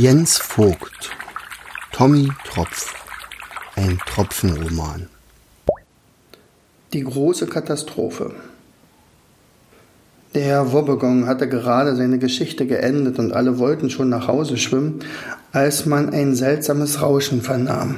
[0.00, 1.10] Jens Vogt
[1.90, 2.94] Tommy Tropf
[3.74, 5.08] Ein Tropfenroman
[6.92, 8.32] Die große Katastrophe
[10.34, 15.00] Der Herr Wobbegong hatte gerade seine Geschichte geendet und alle wollten schon nach Hause schwimmen,
[15.50, 17.96] als man ein seltsames Rauschen vernahm.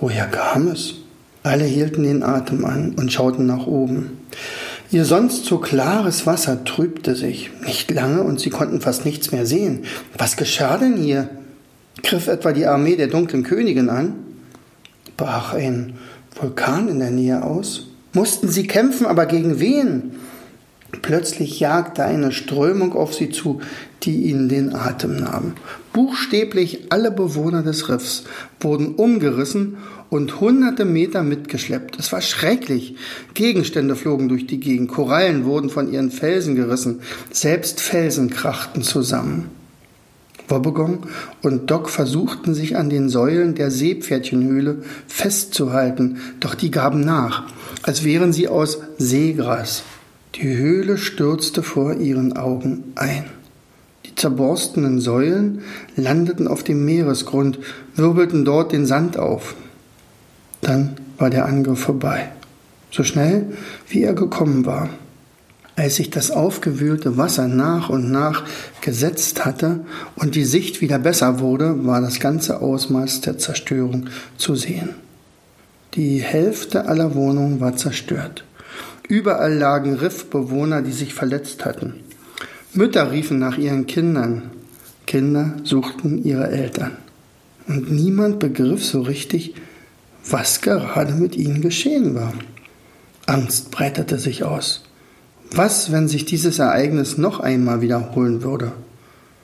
[0.00, 0.94] Woher kam es?
[1.42, 4.26] Alle hielten den Atem an und schauten nach oben.
[4.92, 7.50] Ihr sonst so klares Wasser trübte sich.
[7.64, 9.84] Nicht lange und sie konnten fast nichts mehr sehen.
[10.18, 11.28] Was geschah denn hier?
[12.02, 14.14] Griff etwa die Armee der dunklen Königin an?
[15.16, 15.94] Brach ein
[16.34, 17.86] Vulkan in der Nähe aus?
[18.14, 20.12] Mussten sie kämpfen, aber gegen wen?
[21.02, 23.60] Plötzlich jagte eine Strömung auf sie zu,
[24.02, 25.54] die ihnen den Atem nahm.
[25.92, 28.24] Buchstäblich alle Bewohner des Riffs
[28.60, 29.78] wurden umgerissen
[30.10, 31.98] und hunderte Meter mitgeschleppt.
[31.98, 32.96] Es war schrecklich.
[33.34, 39.50] Gegenstände flogen durch die Gegend, Korallen wurden von ihren Felsen gerissen, selbst Felsen krachten zusammen.
[40.48, 41.06] Wobbegong
[41.42, 47.44] und Doc versuchten sich an den Säulen der Seepferdchenhöhle festzuhalten, doch die gaben nach,
[47.82, 49.84] als wären sie aus Seegras.
[50.36, 53.24] Die Höhle stürzte vor ihren Augen ein.
[54.06, 55.62] Die zerborstenen Säulen
[55.96, 57.58] landeten auf dem Meeresgrund,
[57.96, 59.54] wirbelten dort den Sand auf.
[60.60, 62.30] Dann war der Angriff vorbei,
[62.90, 63.46] so schnell
[63.88, 64.88] wie er gekommen war.
[65.76, 68.44] Als sich das aufgewühlte Wasser nach und nach
[68.82, 69.80] gesetzt hatte
[70.16, 74.06] und die Sicht wieder besser wurde, war das ganze Ausmaß der Zerstörung
[74.36, 74.90] zu sehen.
[75.94, 78.44] Die Hälfte aller Wohnungen war zerstört.
[79.10, 81.94] Überall lagen Riffbewohner, die sich verletzt hatten.
[82.74, 84.52] Mütter riefen nach ihren Kindern.
[85.04, 86.92] Kinder suchten ihre Eltern.
[87.66, 89.56] Und niemand begriff so richtig,
[90.30, 92.32] was gerade mit ihnen geschehen war.
[93.26, 94.84] Angst breitete sich aus.
[95.50, 98.70] Was, wenn sich dieses Ereignis noch einmal wiederholen würde?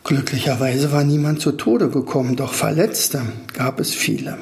[0.05, 3.23] Glücklicherweise war niemand zu Tode gekommen, doch Verletzte
[3.53, 4.39] gab es viele.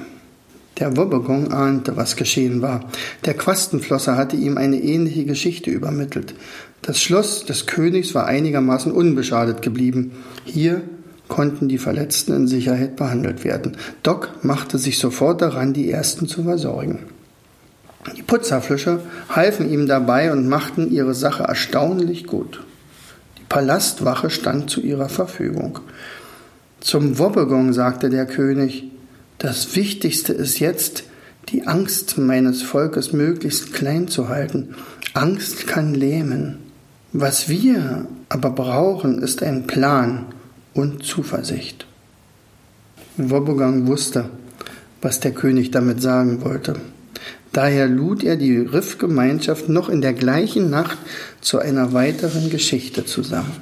[0.79, 2.89] Der Wobbegong ahnte, was geschehen war.
[3.25, 6.35] Der Quastenflosser hatte ihm eine ähnliche Geschichte übermittelt.
[6.83, 10.13] Das Schloss des Königs war einigermaßen unbeschadet geblieben.
[10.45, 10.83] Hier
[11.29, 13.77] konnten die Verletzten in Sicherheit behandelt werden.
[14.03, 17.01] Doc machte sich sofort daran, die ersten zu versorgen.
[18.17, 22.63] Die Putzerfische halfen ihm dabei und machten ihre Sache erstaunlich gut.
[23.39, 25.79] Die Palastwache stand zu ihrer Verfügung.
[26.81, 28.85] Zum Wobbegong sagte der König,
[29.39, 31.05] das Wichtigste ist jetzt,
[31.51, 34.75] die Angst meines Volkes möglichst klein zu halten.
[35.13, 36.59] Angst kann lähmen.
[37.13, 40.27] Was wir aber brauchen, ist ein Plan
[40.73, 41.87] und Zuversicht.
[43.17, 44.31] Wobogang wusste,
[45.01, 46.77] was der König damit sagen wollte.
[47.53, 50.99] Daher lud er die Riffgemeinschaft noch in der gleichen Nacht
[51.41, 53.53] zu einer weiteren Geschichte zusammen.